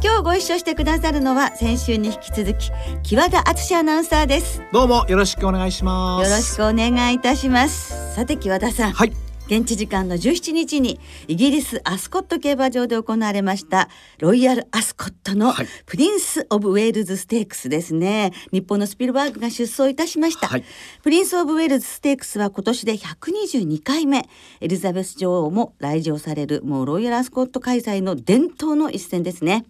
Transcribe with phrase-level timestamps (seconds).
[0.00, 2.70] 今日ご一緒してくださるのは先週に引き続き
[3.02, 4.62] 木和田篤アナウンサーです。
[4.72, 6.30] どうもよろしくお願いします。
[6.30, 8.14] よろしくお願いいたします。
[8.14, 8.92] さて木和田さん。
[8.92, 9.12] はい。
[9.48, 15.66] 現地時間の17日にイギリスアスコット競馬場で行われましたロイヤルアスコットのはい。
[15.84, 18.32] プリンス・オブ・ウェールズ・ステークスですね。
[18.52, 20.64] 日本のスピルバーグが出走いたしました、はい。
[21.02, 24.28] プリンス・オブ・ウェールズ・ステークスは今年で122回目。
[24.60, 29.64] エリザベス女王も来場されるもうロイヤルアスコット開催の伝統の一戦ですね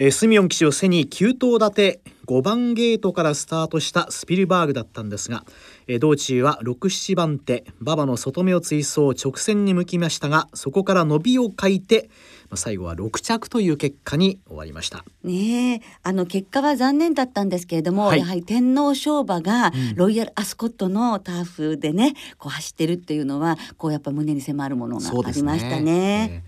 [0.00, 5.44] えースミオン騎手を背に9頭立て5番ゲートからスタートしたスピルバーグだったんですが、
[5.88, 12.10] えー道中は67番手馬場の外目を追走直線に向きましたがそこから伸びを欠いて、
[12.48, 15.04] まあ、最後は6着という結果に終わりました。
[15.24, 18.20] ねえあの結果は残念だったんですけれども、はい。
[18.20, 19.96] やはり天皇賞馬がうん。
[19.96, 26.30] ロイヤルアスコットのターフでねこう走ってるっていうのはこうやっぱ胸に迫るものがありましたね。
[26.30, 26.40] えー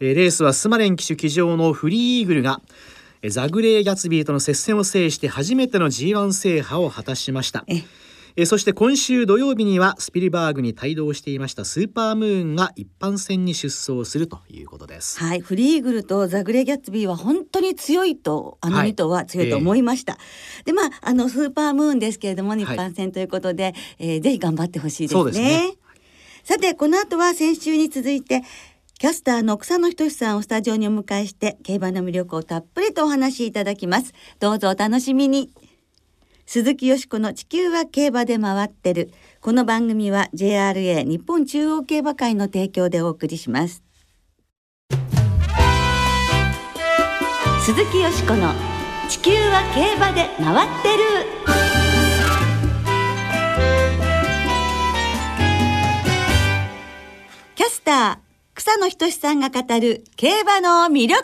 [0.00, 7.64] えーレースはスマレン騎手騎乗のフリーイーグルがえーザグレー・ギャツビーとの接戦を制して初めての G1 制覇を果たしました。
[7.66, 15.18] ええーそして今週土曜日にはスピルバーグに帯同していましたスーパームーンが一般戦に出走するということです。
[15.18, 20.18] はい、フリーグルとザグレー・ギャッツビーは本当に強いとあのはい2頭は強いと思いました。
[20.64, 25.20] でまああのスーパームーンですけれども日韓戦ということで、えーぜひ頑張ってほしいですね。
[25.20, 25.74] そうですね
[26.44, 28.42] さてこの後は先週に続いて
[28.98, 34.12] キャスターの草野仁さんをスタジオにお迎えして競馬の魅力をたっぷりとお話しいただきます。
[34.40, 35.52] どうぞお楽しみに。
[36.46, 39.12] 鈴木よしこの地球は競馬で回ってる。
[39.40, 43.84] この番組は JRA 日本中央競馬会の提供でお送りします。
[47.60, 48.52] 鈴木よしこの
[49.08, 51.04] 地球は競馬で回ってる。
[57.54, 58.27] キャスター
[58.58, 61.22] 草野仁さんが語る競馬の魅力。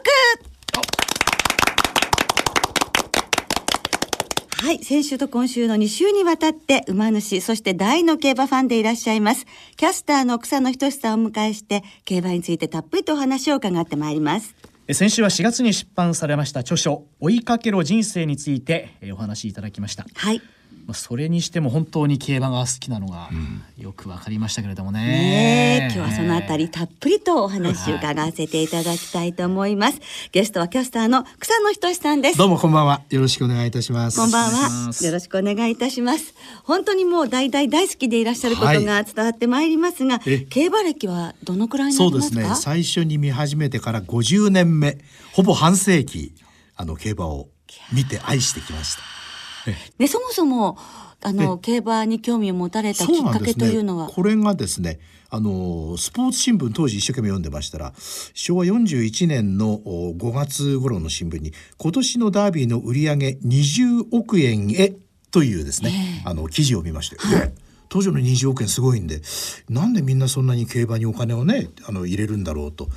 [4.63, 9.47] はい、先週と今週の2週にわたって馬主、そして大の競馬ファンでいらっしゃいます。
[9.77, 14.55] キャスターの草野仁さんをお迎えして、競馬についてたっぷりとお話を伺ってまいります。
[14.87, 20.07] えー先週は4月に出版されました著書「追いかけろ人生」についてえーお話しいただきました。
[20.15, 20.41] はい。
[20.87, 23.31] まあそれにしても本当に競馬が好きなのが
[23.79, 25.01] よくわかりましたけれどもね。
[25.01, 30.01] ねえ今日はそのあたりたっぷりとお話を伺わせていただきたいと思います。
[30.33, 32.39] ゲストはキャスターの草野仁さんです。
[32.39, 33.03] どうもこんばんは。
[33.09, 34.19] よろしくお願いいたします。
[34.19, 36.35] こんばんはよろしくお願いいたします。
[36.65, 42.35] 本当にもう大大大好きでいらっしゃることが伝わってまいりますが、え競馬歴はどのくらいになそうです。
[42.35, 42.45] ね。
[42.57, 44.99] 最初に見始めてから50年目、
[45.33, 46.35] ほぼ半世紀、
[46.77, 47.49] あの競馬を
[47.93, 49.24] 見て愛してきました。
[49.99, 50.79] ね、そもそも
[51.23, 54.99] あの競馬に興味を持たれたきっかけというのは、これがですね
[55.31, 57.93] あのスポーツ新聞当時一生懸命読んでましたら
[58.35, 64.95] 昭和41年のお5月頃の新聞に今年のダービーの売り上げ20億円へ
[65.31, 67.53] というですね、あの記事を見まして、え
[67.89, 69.21] 当時の20億円すごいんで
[69.69, 72.89] なんでみんなそんなに競馬にお金をねあの入れるんだろうと。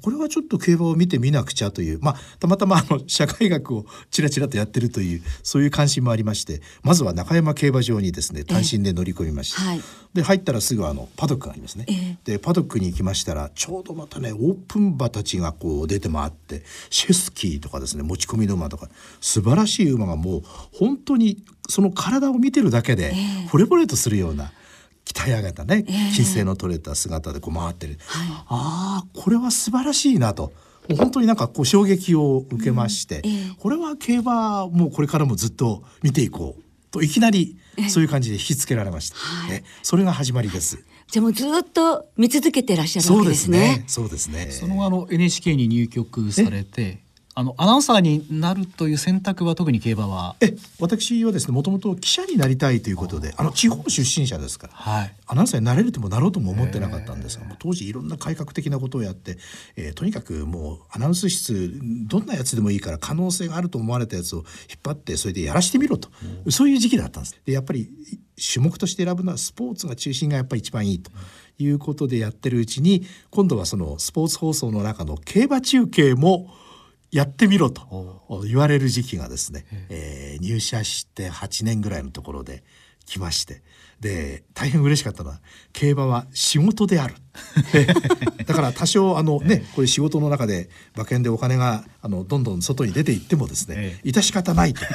[0.00, 9.62] これはちょっと競馬を見てみなくちゃというまあたまたまあの社会学をちらちらとやってるというそういう関心もありましてまずは中山競馬場にですね単身で乗り込みました。
[9.62, 9.80] はい
[10.14, 11.86] で入ったらすぐあのパドックがありますね。
[11.88, 18.88] えでパドックに行きましたらちょうどまたねオープン馬たちがこう出て回ってシェスキーとかですね持ち込みの馬とか
[19.20, 20.42] 素晴らしい馬がもう
[20.74, 23.14] 本当にその体を見てるだけで
[23.50, 24.52] 惚れ惚れとするような。
[25.04, 27.98] 鍛え上げたね筋性の取れた姿でこう回ってる、
[28.48, 30.52] ああこれは素晴らしいなと。
[30.96, 33.22] 本当になんかこう衝撃を受けまして、
[33.60, 37.56] これは競馬もうこれからもずっと見ていこうといきなり
[37.88, 39.16] そういう感じで引きつけられました、
[39.52, 40.84] えそれが始まりです。
[41.08, 43.58] じゃあもうずっと見続けてらっしゃるわそうですすね。
[43.58, 43.84] ね。。
[43.86, 44.48] そうですね。
[44.50, 47.01] その後あの NHK に入局されて
[47.34, 50.36] あのアナウンサーになるという選択は特に競馬は？
[50.40, 54.72] え、私はですね、もともと記者になりたいということで、あの地方出身者ですから。
[54.74, 59.38] はいアナウンサーになれるともなろうとも思ってなかったんですが、当時いろんな改革的なことをやって、
[59.76, 61.72] えーとにかくもうアナウンス室
[62.06, 64.46] どんなやつでもいいから可能性があると思われたやつを引っ
[64.84, 66.10] 張ってそれでやらしてみろと、
[66.50, 67.40] そういう時期だったんです。
[67.46, 67.88] でやっぱり
[68.36, 71.10] 種目として選ぶのはスポーツが中心がやっぱり一番いいと。
[71.58, 76.48] いうことでやってるうちに今度はそのスポーツ放送の中の競馬中継も
[77.12, 77.82] やってみろと
[78.28, 82.64] お言われる時期がですね、えー入社して8年ぐらいのところで
[83.06, 83.62] 来まして。
[84.00, 85.40] で大変嬉しかったのは
[85.72, 87.14] 競馬は仕事である。
[88.44, 94.80] だから多少あのねこれ仕事の中で馬券でお金があのどんどん外に出ていってもですね、え致し方ないと。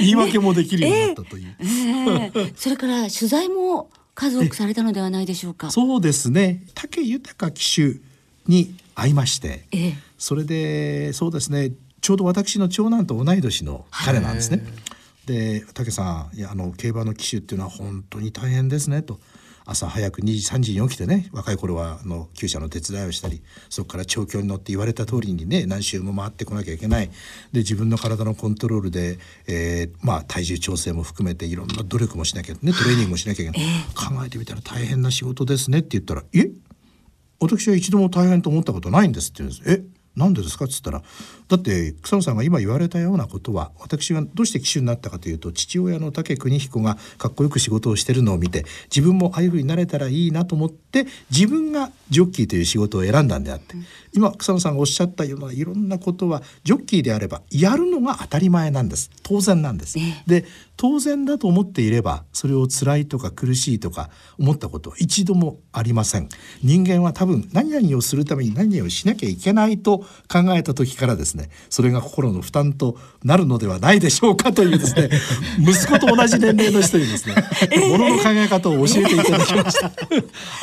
[0.00, 1.56] 言い訳もできるようになったという。
[1.58, 2.52] ええ。
[2.54, 5.72] それから取材も数多くされたのではないでしょうか。
[5.72, 6.62] そうですね。
[6.74, 7.98] 武豊騎手
[8.46, 9.94] に会いまして、ええ。
[10.18, 14.64] それでそうですねちょうど私の長男と同い年の彼なんですね。
[15.26, 19.18] で武さんいやあの競馬の騎手っていうのは本当に大変ですねと。
[19.66, 27.08] 朝早く2時3時に起きてね若い頃はあの厩舎の手伝いをしたりそこから調教に乗って言われた通りにね何周も回ってこなきゃいけない。
[27.52, 36.50] で自分の体のコントロールで、えーまあ、体重調整も含めていろんな努力もしなきゃねトレーニングもしなきゃいけない、考えてみたら大変な仕事ですねって言ったら「え
[37.40, 39.70] 私は一度も大変と思ったことないんですって言うんです。
[39.70, 39.84] え
[40.16, 41.02] なんでですかっつったら
[41.48, 48.64] だって草野さんが今言われたようなことは私がどうして騎手になったかというと父親の武邦彦がかっこよく仕事をしてるのを見て
[48.94, 53.74] 自分もああいうふうになれたらいいなと思って自分がジョッキーという仕事を選んだんであって、
[54.12, 59.10] 今草野さんがおっしゃったようないろんなことはジョッキーであればやるのが当たり前なんです。
[59.22, 59.98] 当然なんです。
[60.26, 60.44] で
[60.76, 66.28] 当然だと思っていればそれを辛いとか苦しいとか思ったことは一度もありません。
[66.62, 71.50] 人間は多分何々をするために何々をしなきゃいけないと考えた時からですね。
[71.70, 75.10] それが心の負担となるのではないでしょうかというですね
[75.58, 77.34] 息子と同じ年齢の人にですね
[77.90, 79.92] ものの考え方を教えていただきました。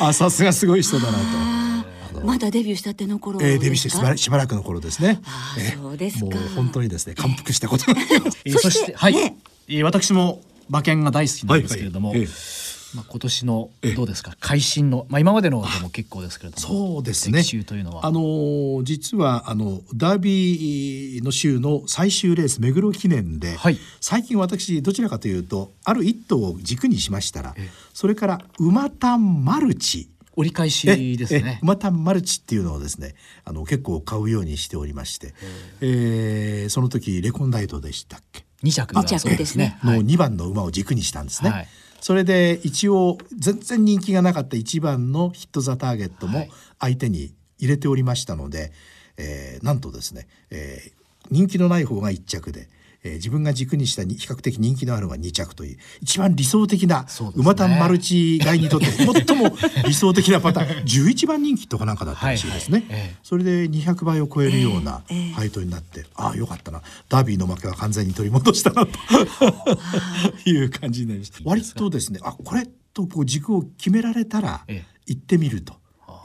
[0.00, 2.24] あさすがすごい人だなと。
[2.24, 5.20] まだデビューしたての頃えー、デビューしてしばらしばらくの頃ですね。
[5.24, 6.24] あーえーそうですか。
[6.26, 8.38] もう本当にですね感服したことがあります。
[8.44, 9.36] えーそしてはい、ね。
[9.68, 12.28] えー私も馬券が大好きなんですけれども、はいはい。
[12.28, 12.32] え
[12.94, 14.36] まあ今年のどうですか？
[14.40, 17.38] 会心のまあ今までのでも結構ですけれどもそうですね。
[17.38, 30.08] 歴史というのはあのー実はあのダービーの週の最終レース目黒記念で、はい最近私どちらかというとある一頭を軸にしましたらええ、それから馬単マルチ。
[30.34, 31.42] 折り返しですね。
[31.44, 33.14] ええ馬単マルチっていうのをですね
[33.44, 35.34] あの結構買うようにしておりまして、
[35.82, 38.44] えーその時レコンダイトでしたっけ？
[38.62, 39.78] 二着着ですね。
[39.84, 41.50] のはい2番の馬を軸にしたんですね。
[41.50, 41.68] はい
[42.02, 46.50] それで一応全然人気がなかった1番のヒット・ザ・ターゲットもはい
[46.80, 48.72] 相手に入れておりましたので、
[49.16, 52.68] えーなんとですね、えー人気のない方が1着で。
[53.04, 57.06] えー自分が軸にしたに比較的人気のあるのが2着という一番理想的なね。
[57.34, 58.86] 馬単マルチ買いにとって
[59.26, 59.56] 最も
[59.86, 60.84] 理想的なパターン。
[60.84, 62.78] 11番人気とかなんかだったらしいですね。
[62.78, 63.16] はいはいええ。
[63.22, 65.18] それで200倍を超えるようなええ。
[65.18, 66.82] ええ配当になって、ああよかったな。
[67.08, 68.92] ダービーの負けは完全に取り戻したなと。
[70.48, 71.38] いう感じになりました。
[71.44, 75.74] 割とですねあこれとこう軸を決められたらえ行ってみると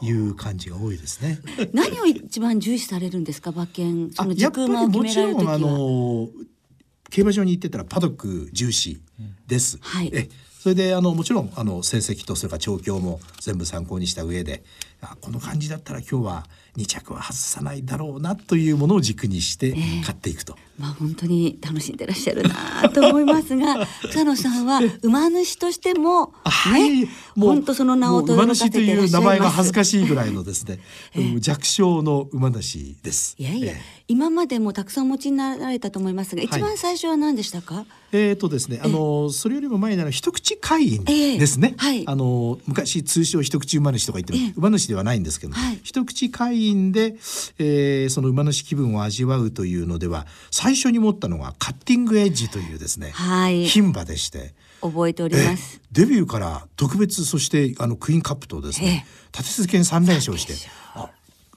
[0.01, 1.39] いう感じが多いですね。
[1.73, 4.11] 何を一番重視されるんですか馬券？
[4.13, 5.57] その軸馬を決もめられる時は。
[5.57, 6.29] ちろんあの
[7.09, 8.99] 競馬場に行ってたらパドック重視
[9.47, 9.77] です。
[9.81, 10.11] はい。
[10.13, 14.63] えそれであのもちろんあの成績とそれから調教も全部参考にした上で
[14.96, 16.45] あこの感じだったら今日は
[16.75, 20.55] 2着は外さないだろうなというものを軸にして買っていくと。
[20.77, 30.79] まあ本当に楽しんでらっしゃるなと思いますが 草野さんは馬主としてもはい、ね本当その名を馬主という名前が恥ずかしいぐらいのですね、
[31.15, 33.35] うん弱小の馬主です。
[33.37, 37.85] いやいや、え今までもたくさんお持ちになられたと思いますが、一番最初は何でしたか？
[38.11, 41.75] えーとですね、あのそれよりも前にあの一口会員ええですね。
[41.77, 44.53] はいあの昔通称一口馬主とか言っても、ええ。
[44.55, 45.79] 馬主ではないんですけど、はい。
[45.83, 47.15] 一口会員で、
[47.59, 53.65] えーその馬主気分を味わうというのでは最初に持ったのがカッティングエッジというですね、はい。
[53.65, 54.53] 牝馬でして。
[54.81, 55.81] 覚えております。
[55.91, 60.53] デビューから特別そしてあのクイーンカップとですね立て続けに3連勝して
[60.93, 61.09] あ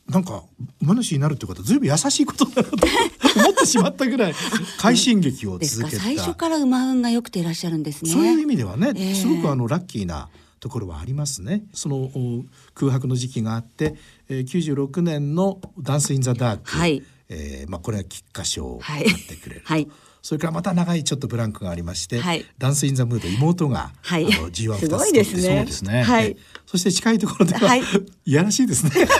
[0.09, 0.43] なんか
[0.81, 2.77] 馬主になるってことはずいぶん優しいことだなと
[3.37, 4.35] 思ってしまったぐらい
[4.79, 8.11] 快進撃をですか、続けた最初から馬運が良くていらっしゃるんですね。
[8.11, 9.15] そういう意味ではね、ええ。
[9.15, 10.29] すごくあのラッキーな
[10.61, 11.63] ところはありますね。
[11.73, 13.97] そのお空白の時期があって、
[14.29, 19.63] えー、96年のダンスインザダーク、はいえーまあこれが菊花賞をはい買ってくれる。
[19.65, 19.89] はい
[20.23, 26.37] それからまた長いちょっとブランクがありまして、はいダンスインザムード妹が、はいあの G1 す2つごいですね取ってそうですねはい。
[26.67, 28.91] そして近いところでは、はいい、やらしいですね。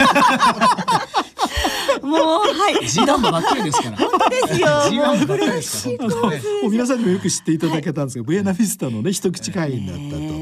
[2.01, 2.75] もうはい。
[2.85, 3.97] G1 ばっかりですから。
[3.97, 4.67] 本当ですよ。
[4.67, 6.69] G1 ばっかりですから。
[6.69, 10.40] 皆さんにもよく知っていただけたんですが、ブエナフィスタのね一口会員だったと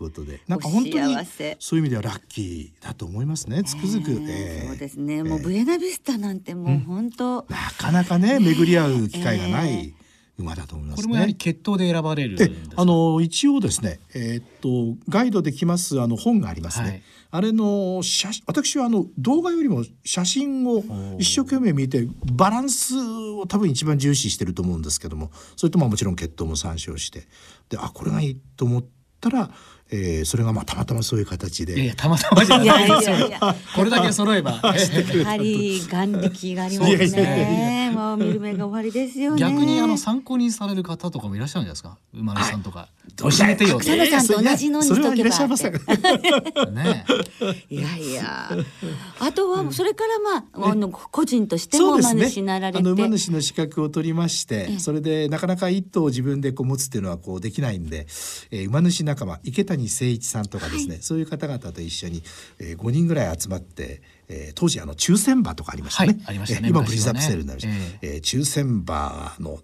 [0.00, 1.16] ことで、なんか本当に
[1.60, 3.62] そういう意味ではラッキーだと思いますね。
[3.62, 5.14] つくづく、えーそうですね。
[5.18, 7.46] えもうブエナビスタなんてもう本当。
[7.48, 9.94] なかなかね巡り合う機会がない
[10.38, 11.02] 馬だと思いますね。
[11.02, 12.56] これもやはり血統で選ばれるんですか？
[12.82, 16.88] あの一応ですね、えーっとガイドできますあの本がありますね。
[16.88, 17.02] はい
[17.32, 20.82] あれの写私はあの動画よりも写真を
[21.16, 27.28] 一生懸命見てバランスを多分一番重視してると思うんですけどもそれとまあもちろん血統も参照して
[27.68, 28.84] であこれがいいと思っ
[29.20, 29.48] たら、
[29.92, 31.74] えーそれがまあたまたまそういう形で。
[31.74, 37.90] いやいやたまたまじゃないですよいやいやいやこれだけ揃えば やはり眼力がありますいやいやいね。
[37.94, 39.40] もう見る目が終わりですよね。
[39.40, 41.98] 逆にあの参考にされる方とかもいらっしゃるんですか？
[42.14, 45.72] 馬主さんとか教うえてよ草野さんと同じのにしとけばそれはいらっしゃいません。
[46.74, 47.04] ね
[47.70, 48.50] いやいや。
[49.18, 52.78] あとはそれからまああの個人としても馬主になられて。
[52.78, 58.06] あの馬主の資格を取りまして、ええそれでなかなか一頭を自分でこう持つっていうのはこうできないんで、
[58.50, 62.22] えー馬主仲間池谷誠一さんとかですね、そういう方々と一緒に、
[62.58, 66.20] えー、5人ぐらい集まって、えー当時あの抽選馬とかありましたね。
[66.24, 68.06] はいねえー今ブリザーブセールになりました。
[68.06, 68.16] ええ。
[68.18, 69.60] ー抽選馬の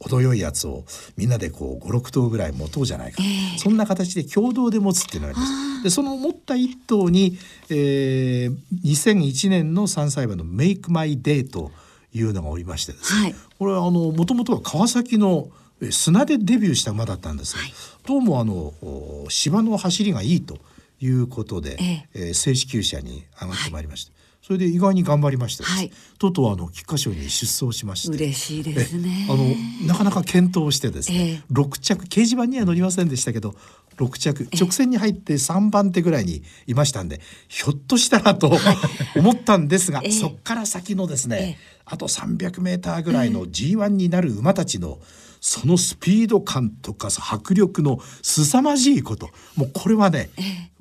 [0.00, 0.84] 程よいやつを
[1.16, 3.22] みんなでこう56頭ぐらい持とうじゃないか、
[3.58, 5.82] そんな形で共同で持つっていうのがあります。
[5.84, 7.38] でその持った一頭に、
[7.70, 11.70] えー、2001年の3歳馬の「メイクマイデーと
[12.12, 13.34] いうのがおりましてですね、はい。
[13.58, 17.62] これはあのもともとは川崎のえ砂でデビューした馬だったんですが、
[18.06, 20.58] どうもあのお芝の走りがいいと
[21.00, 22.08] いうことで、ええ。
[22.14, 24.12] えー正式厩舎に上がってまいりました。
[24.42, 25.92] それで意外に頑張りましてはい。
[26.18, 29.26] とうとうあの菊花賞に出走しまして嬉しいですね。
[29.28, 29.44] あの
[29.86, 33.54] なかなか検討してですね、え6着掲示板には載りませんでしたけど
[33.98, 38.56] 6着直線に入って3番手ぐらいにいましたんでひょっとしたらと
[39.16, 40.12] 思ったんですが、ええ。
[40.12, 41.56] そっから先のですね、ええ。
[41.84, 44.98] あと 300m ぐらいの G1 になる馬たちの
[45.40, 49.30] そのスピード感とか迫力の凄まじいこと。
[49.56, 50.30] もうこれはね、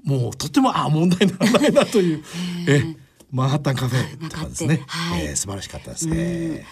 [0.04, 2.24] もうとてもあ問題にならないなという、
[2.68, 2.96] え
[3.32, 5.26] マンハッタンカフェとかですね、はい。
[5.26, 6.16] えー素晴らしかったですね。
[6.16, 6.66] え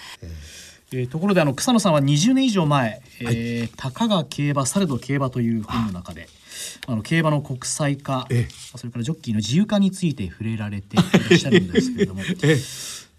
[0.92, 6.30] ーところであの草野さんは20年以上前、えーたかが競馬されど競馬という本の中で
[6.88, 8.78] あの競馬の国際化ええ。
[8.78, 11.00] それからジョッキーの自由化について触れられてい
[11.30, 12.58] らっしゃるんですけれども、 ええ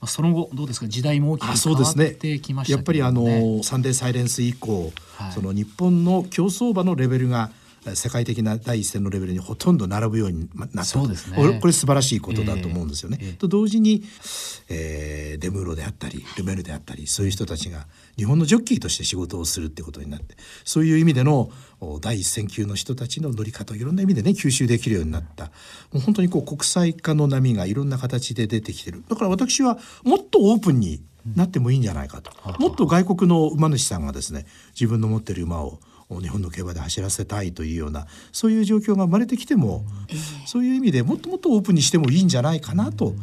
[0.01, 0.89] まあその後どうですか？
[0.89, 5.33] 時代も大きくあ変わってきましたやっぱりあのサンデーサイレンス以降、はい。
[5.33, 10.79] その日本の競走馬のレベルがえ世界的な第一線のレベルにほとんど並ぶようになった。
[10.79, 11.59] とそうですね。
[11.61, 13.19] これ素晴らしいことだと思うんですよね。
[13.21, 13.29] ええ。
[13.29, 14.03] ええと同時に、
[14.69, 21.51] えーデムーロであったりルメールであったりそういう人たちが日本のジョッキーとして仕事をするってことになってそういう意味での
[21.81, 25.45] お第一線級の人たちの乗り方をいろんな意味でね吸収できるようになった。
[25.45, 25.51] も
[25.95, 29.05] う本当にこう国際化の波がいろんな形で出てきてる。
[29.09, 31.03] だから私はもっとオープンに
[31.35, 39.85] なってもいいんじゃないかと、もっと外国の馬主さんがですね自分の持ってる馬を日本の競馬で走らせたいというようなそういう状況が生まれてきても、
[40.47, 43.15] そういう意味でもっともっとオープンにしてもいいんじゃないかなと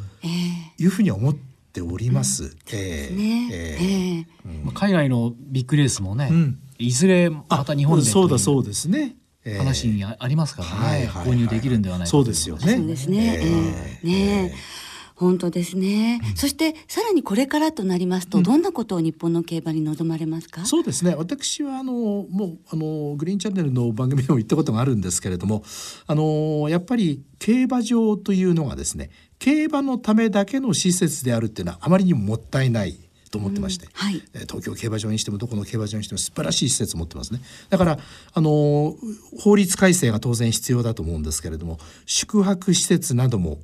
[0.78, 2.56] いうふうに思っております。
[2.74, 3.16] ええ。
[3.16, 3.50] ね。
[3.52, 3.86] ええ。
[3.86, 4.64] ええ。
[4.64, 6.60] まあ海外のビッグレースもね、ん。
[6.78, 9.16] いずれまた日本でそうだといそうですね。
[9.46, 9.58] ええ。
[9.58, 12.76] 話にありますからね、購入できるんではないかそうですよね。
[12.76, 13.40] そうですね。
[13.42, 14.00] ええ。
[14.04, 14.84] えねえ
[15.16, 20.66] 本当ですね、そしてさらにこれからとなりますと、どんなことを日本の競馬に望まれますか？
[20.66, 21.16] そうですね。
[21.16, 25.64] 私はあのもうあのグリーンチャンネルの番組でも言ったことがあるんですけれども
[26.08, 32.98] あのやっぱり競馬場というのがですね競馬のためだけの施設であるっていうのはあまりにももったいない
[33.30, 34.22] と思ってまして、はい。
[34.34, 37.42] えー東京競馬場にしてもどこの競馬場にしても素晴らしい施設を持ってますね。
[37.70, 38.00] だから
[38.34, 38.96] あの
[39.40, 43.60] 法律改正が当然必要だと思うんですけれども宿泊施設なども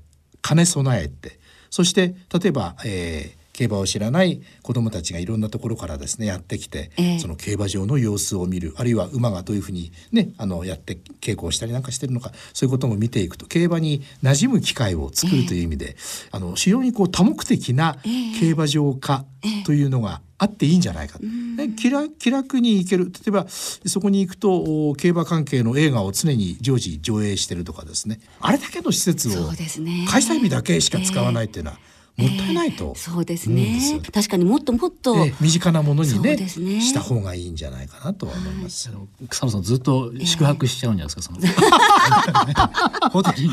[0.49, 1.39] 兼ね備えて。
[1.69, 7.19] そして例えば、えー競馬を知らない子どもたちがいろんなところからですねやってきて、ええ。
[7.19, 15.97] その競馬場の様子を見るあるいは馬がどういうふうにねあのやって稽古をしたりなんかしてるのかそういうことも見ていくと競馬に馴染む機会を作るという意味で、
[16.31, 17.97] あの非常にこう多目的な
[18.39, 19.25] 競馬場化
[19.65, 23.05] というのがあっていいんじゃないか、ね気楽気楽に行ける。
[23.05, 28.21] 例えばそこに行くとお競馬関係の映画を常に常時上映してるとかですね。
[28.39, 31.79] あれだけの施設を開催日だけしか使わないっていうのは、
[32.19, 34.01] もったいないと、そうです思うんですねよ。
[34.13, 36.81] 確かにもっともっと、ええ身近なものにそうねですね。
[36.81, 38.89] した方がいいんじゃないかなとは思います。
[38.89, 43.09] あの草野さんずっと宿泊しちゃうんじゃないですか、その。
[43.09, 43.51] ホテルに。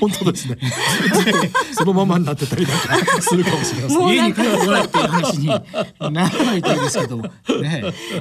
[0.00, 0.58] 本当ですね。
[1.72, 4.08] そのままになってたりなんかするかもしれません。
[4.08, 5.46] 家に帰ってこないっていう話に
[6.12, 7.22] ならないといいですけども。
[7.24, 7.30] ね。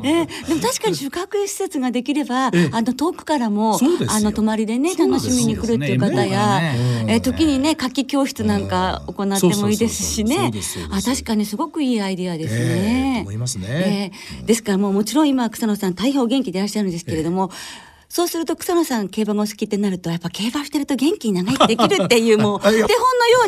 [0.03, 2.69] ええでも確かに宿泊施設ができれば、ええ。
[2.71, 7.05] あの遠くからもあの泊まりでね楽しみに来るっていう方や、ね。
[7.07, 10.51] ええ時にね夏季教室なんか行ってもいいですしね。
[10.91, 12.63] あ確かにすごくいいアイディアですええ
[13.13, 13.13] ね。
[13.17, 13.65] と思いますね。
[13.69, 14.45] ええ。
[14.45, 17.51] ですからもうもちろん今草野さん大変お元気でいらっしゃるんですけれども、
[18.09, 22.87] そうすると草野さん競馬がお好きってなるとやっぱ競馬してると元気に長生きできるっていうもう 手本のよ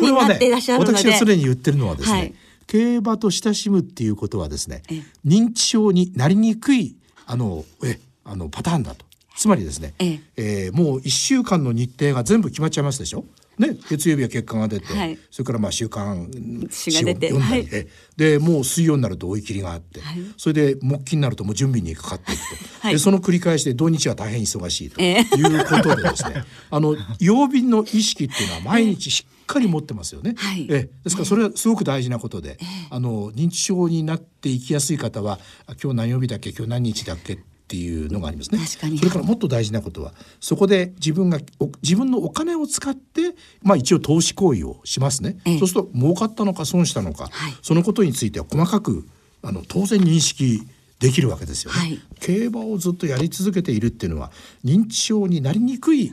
[0.02, 0.92] になっていらっしゃるので。
[0.92, 2.34] ね、私が常に言ってるのはですね、はい。
[2.66, 5.02] 競馬と親しむっていうことはですねええ。
[5.26, 6.96] 認知症になりにくい
[7.26, 9.06] あのえあのパターンだと。
[9.36, 10.20] つまりですね、ええ。
[10.36, 13.24] えーもう1週間の日程が全部決まっちゃいますでしょ？
[13.58, 15.18] ね、月曜日は結果が出て、はい。
[15.30, 16.30] それからまあ週刊
[16.70, 17.68] 誌が出てはい。
[17.72, 20.18] えでもう水曜になると追い切りがあって、はい。
[20.36, 22.46] それで木金になるともう準備にかかっていくと、
[22.80, 22.92] はい。
[22.94, 25.36] でその繰り返しで土日は大変忙しいとええ。
[25.36, 30.34] いうことでですね、 あの曜日の意識っていうのは毎日しっかり持ってますよね。
[30.36, 30.66] はい。
[30.70, 30.90] ええ。
[31.04, 32.58] ですからそれはすごく大事なことで、
[32.90, 36.50] あの認知症になっていきやすい方はあ今日何曜日だっけ？
[36.50, 37.38] 今日何日だっけ？
[37.68, 38.58] っていうのがありますね。
[38.58, 45.36] 確かにそれからもっと大事なことはそこで自分がお自分のお金を使ってまあ一応投資行為をしますね。
[45.44, 49.06] ええそうすると儲かったのか損したのか、はいそのことについては細かく
[49.42, 50.62] あの当然認識
[50.98, 52.00] できるわけですよね、はい。
[52.18, 54.32] 競馬をずっとやり続けているっていうのは
[54.64, 56.12] 認知症になりにくい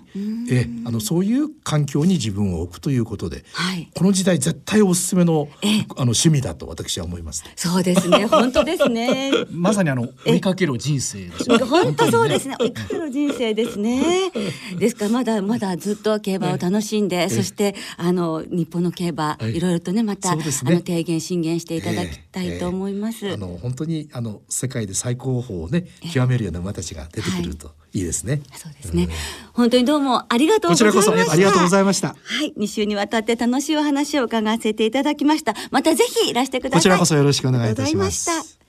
[0.52, 3.90] えあのそういう環境に自分を置くということで、はい。
[3.96, 5.86] この時代絶対おすすめのええ。
[5.90, 7.44] あの趣味だと私は思います。
[7.56, 8.26] そうですね。
[8.30, 9.32] 本当ですね。
[9.50, 11.64] まさにあの追いかける人生ですよね。
[11.66, 12.56] 本当そうですね。
[12.60, 14.32] 追いかける人生ですね。
[14.78, 20.44] ですからまだまだずっと競馬を楽しんで、そしてあの日本の競馬、はいいろいろとねまた、ね。
[20.44, 23.26] あの提言進言していただきたいと思います。
[23.26, 28.42] ええあの本当にあの世界で最高峰をね極めるような馬たちが出てくるといいですね。
[28.54, 29.08] そうですね。
[29.54, 31.12] 本当にどうもありがとうございました。
[31.12, 35.56] こちらこそありがとうございましたはい、2週にわたって楽しいお話を伺わせていただきました。
[35.72, 36.80] またぜひいらしてください。
[36.80, 38.60] こちらこそよろしくお願いいたします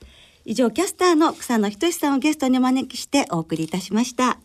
[0.45, 4.37] 以上キャスターの草野仁さんをゲストにお招きしてお送りいたしました。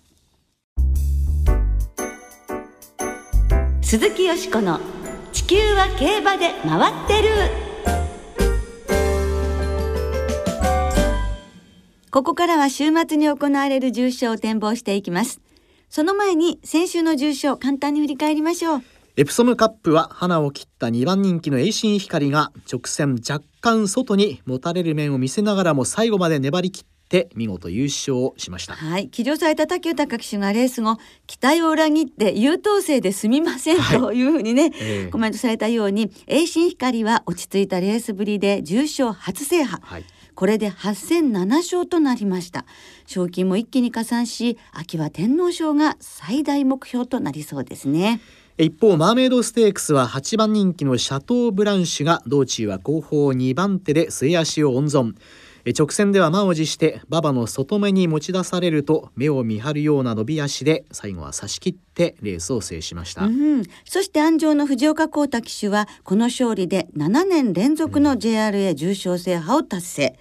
[3.83, 4.81] 鈴木よしこの
[5.33, 7.72] 地球は競馬で回ってる。
[12.13, 15.41] ここからは週末に行われる重賞を展望していきます。
[15.89, 18.83] その前に先週の重賞簡単に振り返りましょう。
[19.17, 28.75] エプソムカップは花を切った2番人気の栄心光が直線若干外に持たれる面を見せながらも最後まで粘り切って見事優勝をしました。
[28.75, 40.05] はい、騎乗された武豊騎手がレース後期待を裏切って優等生ですみませんはいというふうにね、ええコメントされたように栄心光は落ち着いたレースぶりで重賞初制覇、はい
[40.35, 42.65] これで8戦7勝となりました。
[43.07, 48.21] 賞金も一気に加算し秋は天皇賞が最大目標となりそうですね。
[48.59, 55.15] 一方マーメイドステークスは8番人気のシャトーブランシュが道中は後方2番手で末足を温存。
[55.71, 70.19] 直線では満を持して馬場の外目に持ち出されると目を見張るような伸び足で最後は差し切ってレースを制しました、うん、そして安城の藤岡幸太騎手はこの勝利で7年連続の JRA 重賞制覇を達成、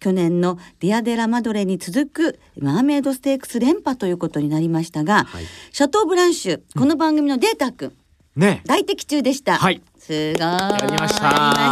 [0.00, 5.44] 去年のディアデラマドレに続くマーメイドステークス連覇ということになりましたが、はい。
[5.72, 7.92] シャトーブランシュこの番組のデータ君、
[8.36, 8.62] ね。
[8.66, 9.82] 大的中でした、はい。
[9.98, 10.40] すごい。
[10.42, 11.26] やりました。
[11.26, 11.70] やり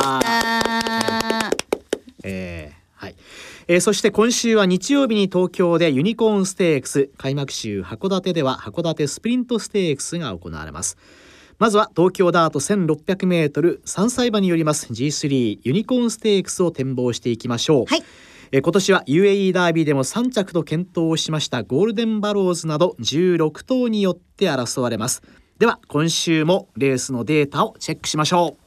[0.69, 1.57] ました。
[2.25, 2.65] えー。
[2.65, 2.76] はい
[3.69, 10.97] えーそして今週は日曜日に東京でユニコーンステークス開幕週函館では函館スプリントステークスが行われます。
[11.59, 18.05] まずは東京ダート1600メートル3歳馬によります G3 ユニコーンステークスを展望していきましょう、はい。
[18.53, 25.23] えー今年は UAE ダービーでも3着と健闘をしましたゴールデンバローズなど16頭によって争われます。
[25.59, 28.66] では今週もレースのデータをチェックしましょう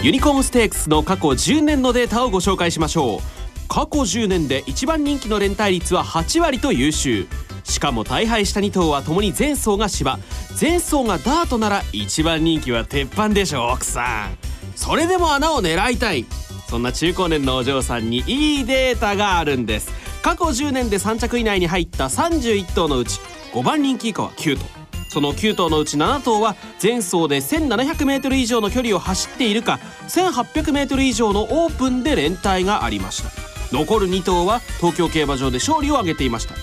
[0.00, 3.20] ユニコーンステークスの過去10年のデータをご紹介しましょう。
[3.68, 7.26] 過去10年で一番人気の連帯率は8割と優秀。
[7.64, 10.20] しかも大敗した2頭はともに前走が芝。
[10.58, 14.38] 前走がダートなら一番人気は鉄板でしょ奥さん。
[14.76, 16.26] それでも穴を狙いたい。
[16.70, 19.90] そんな中高年のお嬢さんにいいデータがあるんです。
[20.22, 23.18] 過去10年で3着以内に入った31頭のうち
[23.52, 24.77] 5番人気以下は9頭。
[25.08, 33.30] その9頭のうち7頭は前走で 1700m 以上の距離を走っているか 1800m 以上のオープンで連帯がありました。
[33.70, 36.54] 残る2頭は東京競馬場で勝利を挙げていました。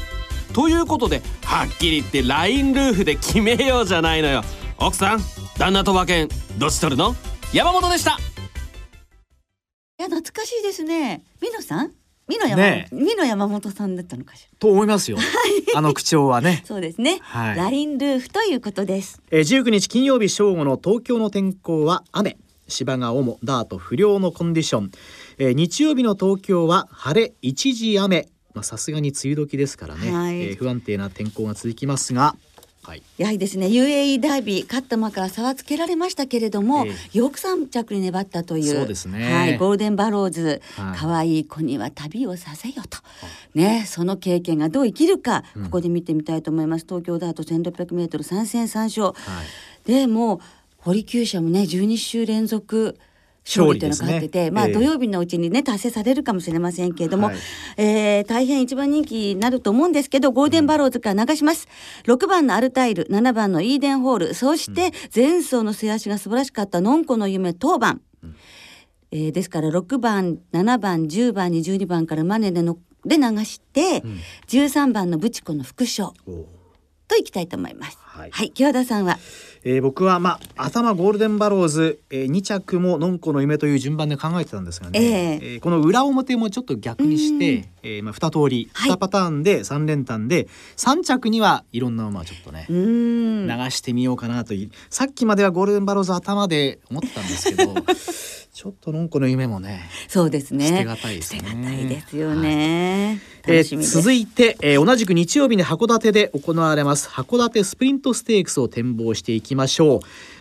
[0.54, 4.42] ということではっきり言ってラインルーフで決めようじゃないのよ。
[4.78, 5.20] 奥さん
[5.58, 7.16] 旦那と馬券どっち取るの？
[7.54, 8.18] 山本でした。
[9.98, 11.24] いや懐かしいですね。
[11.42, 11.92] 美濃さん？
[12.28, 14.50] 美濃山、ね美濃山本さんだったのかしら。
[14.60, 15.18] と思いますよ。
[15.76, 16.64] あの口調はね。
[16.68, 17.58] そうですね、はい。
[17.58, 19.22] ラインルーフということです。
[19.32, 22.38] えー19日金曜日正午の東京の天候は雨。
[22.68, 24.92] 芝が主ダート不良のコンディション、
[25.38, 28.30] えー日曜日の東京は晴れ一時雨。
[28.56, 30.42] まあさすがに梅雨時ですからね、はい。
[30.42, 32.36] えー不安定な天候が続きますが
[32.86, 33.02] はい。
[33.18, 39.34] やはりですね UAE ダービー勝った馬から差はつけられましたけれども、えよく3着に粘ったというそうですね。
[39.34, 40.98] はい、ゴールデンバローズはい。
[40.98, 43.00] 可愛、い、い子には旅をさせよと、
[43.56, 46.86] ね、その経験がどう生きるか、ここで見てみたいと思います。
[46.88, 49.44] 東京ダート 1600m 3戦3勝、は
[49.88, 49.88] い。
[49.92, 50.40] でもう
[50.78, 53.00] 堀厩舎もね12週連続
[53.46, 54.74] 勝利というのがあってて、まあ、ええ。
[54.74, 57.38] 土曜日のうちにね達成されるかもしれませんけれども、はい。
[57.78, 61.68] えー大変一番人気になると思うんですけどゴールデンバローズから流します。
[62.06, 68.02] 6番のアルタイル7番のイーデンホールそして前走の末足が素晴らしかったのんこの夢当番、
[69.12, 74.02] えーですから6番7番10番に12番からマネでので流して、
[74.48, 76.48] 13番のブチコの副賞お
[77.08, 77.98] といきたいと思います。
[78.02, 79.18] はいはい、清田さんは？
[79.68, 92.68] えー僕はまあ頭ゴールデンバローズ、えー、2着ものんこの夢という順番で考えてたんですがね、えええーこの裏表もちょっと逆にして、えーまあ、2通りはい2パターンで3連単で3着にはいろんな馬をちょっとね。
[92.70, 92.76] 流
[93.72, 97.74] してみようかなというさっきまではゴールデンバローズ頭で思ってたんですけど
[98.56, 100.70] ちょっとのんこの夢もねそうですね。
[100.70, 103.20] 捨てがたいですね捨てがたいですよね。
[103.46, 103.98] え楽しみです。
[103.98, 110.00] ー続いて、えー同じく日曜日に函館で行われます函館スプリントステークスを展望していきましょう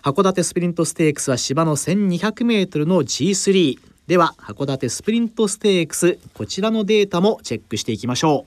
[0.09, 8.47] 函館スプリントステークスは芝の1200メートルの G3 では函館スプリントステークスこちらのデータもチェックしていきましょ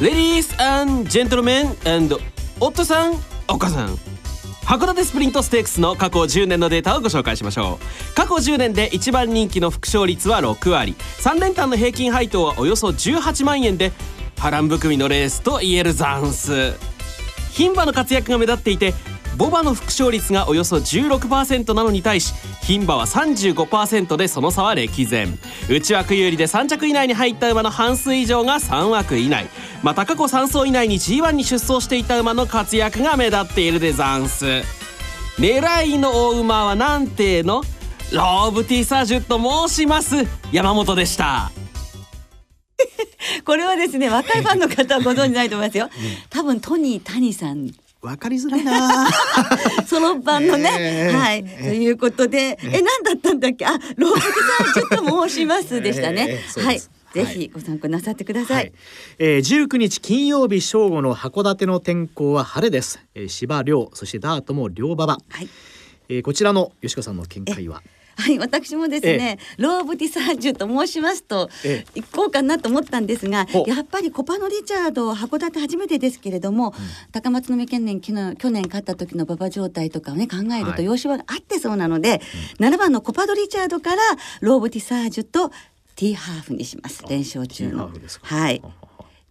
[0.00, 0.48] ladies
[1.08, 1.76] gentlemen
[2.58, 3.14] お父さん
[3.46, 4.09] お母さん
[4.64, 8.14] 函館スプリントステークスの過去10年のデータをご紹介しましょう。
[8.14, 10.94] 過去10年で一番人気の副勝率は6割。
[11.18, 13.92] 3連単の平均配当はおよそ18万円で
[14.38, 16.74] 波乱含みのレースと言えるザンス
[17.52, 18.94] 牝馬の活躍が目立っていて
[19.40, 25.38] ボバの副勝率がおよそ16%なのに対し牝馬は35%でその差は歴然。
[25.70, 29.48] 内枠有利で3着以内に入った馬の半数以上が3枠以内。
[29.82, 34.44] また過去3走以内に G1 に出走していた馬の活躍が目立っているでざんす。
[35.38, 37.62] 狙いの大馬は何ての？
[38.12, 40.16] ローブティーサージュと申します。
[40.52, 41.50] 山本でした。
[43.46, 45.88] これはですね、若いファンの方はご存知ないと思いますよ。
[46.28, 47.70] 多分トニー谷さん。
[48.02, 49.08] うわかりづらいな。
[49.86, 51.16] その版のね、ええ。
[51.16, 54.28] はい、ということで、え、何だったんだっけ、あ、ローブさ
[54.70, 56.26] ん、ちょっと申しますでしたね。
[56.30, 56.64] ええそう。
[56.64, 56.80] はい。
[57.12, 58.66] ぜひご参考なさってくださはい。
[58.66, 58.72] い。、
[59.18, 65.48] えー、19日金曜日正午の函館の天候は晴れです、えー、芝涼そしてダートも両馬場、はい。
[66.08, 67.82] えー、こちらの吉子さんの見解は？
[68.16, 76.74] はい、私もですね、ローブディサージュと申しますと、え行こうかなと思ったんですがやっぱりコパノリチャード函館初めてですけれども、
[77.12, 80.76] 高松宮県年去年去年勝った時の馬場状態とかをね考えるはい。
[80.76, 82.20] と要所はあってそうなので、
[82.58, 84.02] 7番のコパドリチャードから
[84.40, 85.48] ローブディサージュと
[85.96, 87.02] ティーハーフにします。
[87.08, 87.90] 連勝中の。
[88.22, 88.62] はい。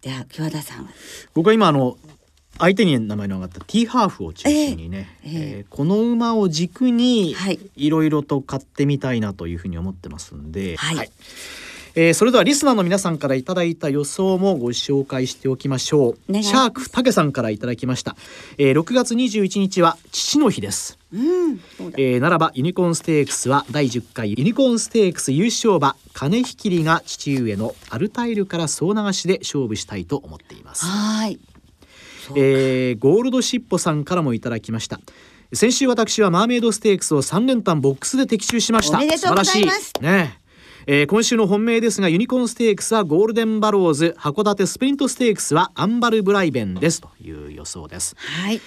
[0.02, 0.90] では清田さんは？
[1.34, 1.96] 僕は今あの
[2.60, 7.58] 相手に名前の上がったティーハーフを中心にね、ええええーこの馬を軸にはい。
[7.76, 11.10] いろいろと買ってみたいなというふうに思ってますんで、はい。
[11.94, 16.42] えーそれではリスナーの皆さんからいただいた予想もご紹介しておきましょう。
[16.42, 18.14] シャークたけさんからいただきました、
[18.58, 20.98] えー6月21日は父の日です。
[21.12, 21.60] うん。
[21.96, 30.84] えーならばユニコーンステークスは第10回ユニコーンステークス優勝馬カネヒキリが父上のアルタイルから総流しで勝負したいと思っています。
[30.84, 31.40] はーい。
[32.36, 35.00] えーゴールドシッポさんからもいただきました。
[35.52, 38.98] 先週私はマーメイドステークスを3連単ボックスで的中しました。
[38.98, 39.86] おめでとうございます。
[39.86, 40.30] 素晴らしい。
[40.30, 40.40] ね。
[40.86, 47.00] えー今週の本命ですがユニコーンステークスはゴールデンバローズ函館スプリントステークスはアンバルブライベンです。
[47.00, 48.60] という予想です、はい。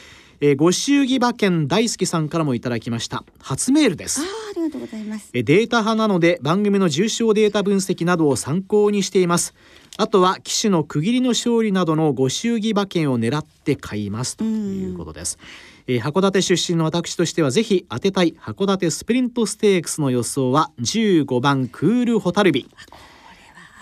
[0.46, 3.24] えーご祝儀馬券大好きさんからもいただきました。
[3.40, 4.20] 初メールです。
[4.20, 5.30] あーありがとうございます。
[5.34, 9.54] えデータ派なので番組の重症データ分析などを参考にしています。
[9.96, 14.36] あとは機種の区切りの勝利などのご祝儀馬券を狙って買います。
[14.36, 15.40] ということです、
[15.88, 22.70] えー函館出身の私としてはぜひ当てたい函館スプリントステークスの予想は15番クールホタルビ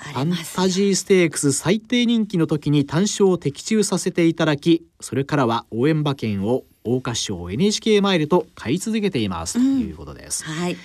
[0.02, 9.54] ファンタジーステークス最低人気の時に単勝を的中させていただきそれからは応援馬券を桜花賞 NHK マイルと買い続けています。
[9.54, 10.78] ということです、はい。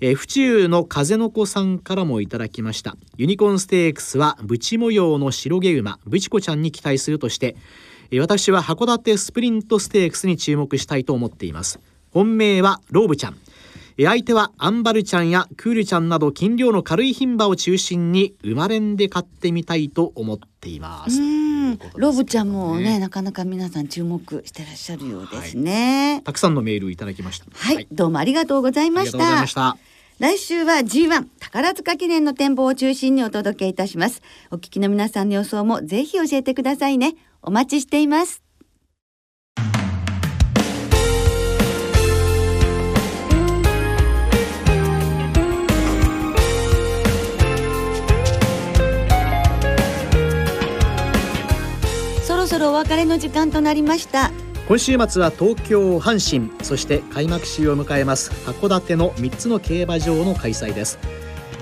[0.00, 2.96] えー府中の風の子さんからもいただきました。
[3.16, 7.56] ユニコーンステークスはブチ模様の白毛馬ブチコちゃんに期待するとして
[8.10, 11.78] えー私は函館スプリントステークスに注目したいと思っています。
[12.10, 13.34] 本命はローブちゃん。
[13.34, 13.43] えー
[14.02, 21.24] 相手はアンバルちゃんやクールちゃんなど斤量の軽い牝馬を中心に生まれんで買ってみたいと思っていますう
[21.76, 26.20] ん、ロブちゃんもねねなかなか皆さん注目してらっしゃるようですね。
[26.24, 29.54] たくさんのメールいただきましたはい、どうもありがとうございあましたりがとうございまし。
[29.54, 29.76] た
[30.20, 34.22] 来週は G1 宝塚記念の展望を中心にお届けいたします。
[34.50, 37.16] お聞きの皆さんの予想もぜひ教えてくださいね。
[37.42, 38.43] お待ちしています。
[52.64, 54.30] ろお別れの時間となりました。
[54.66, 58.30] 今週末は東京阪神そして開幕週を迎えます。
[58.46, 60.98] 函館の3つの競馬場の開催です。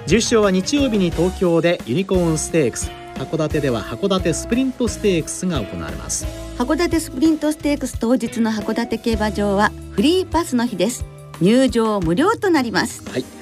[0.07, 2.91] 重賞は日曜日に東京でユニコーンステークス。
[3.17, 6.27] 函館では函館スプリントステークスが行われます。
[6.59, 11.05] 函館スプリントステークス当日の函館競馬場はフリーパスの日です。
[11.41, 13.03] 入場無料となります。
[13.11, 13.25] はい。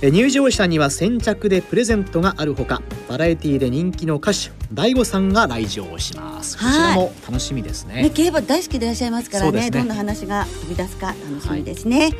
[0.00, 6.56] 入場者には先着でプレゼントがあるほかバラエティで人気の歌手大悟さんが来場します。
[6.56, 8.02] こちらも楽しみですね。
[8.02, 9.70] ね、競馬大好きでいらっしゃいますからねね。
[9.70, 12.10] どんな話が飛び出すか楽しみですね、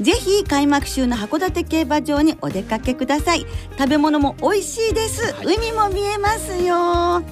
[0.00, 3.46] ぜひ開幕週の函館競馬場にお出かけください。
[3.78, 5.56] 食べ物も美味しいです、はい。
[5.56, 7.22] 海も見えますよ。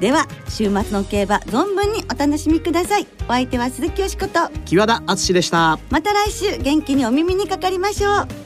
[0.00, 3.06] では週末の競馬存分にお楽しみください。
[3.26, 4.50] お相手は鈴木よしこと。
[4.64, 5.78] 木和田敦でした。
[5.90, 8.45] また来週元気にお耳にかかりましょう